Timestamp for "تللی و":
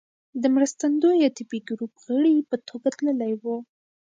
2.97-3.43